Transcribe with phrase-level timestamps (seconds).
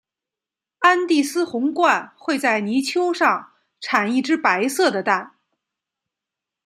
[0.79, 5.35] 安第斯红鹳会在泥丘上产一只白色的蛋。